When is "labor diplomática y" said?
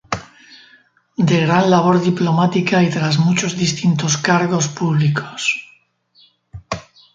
1.69-2.89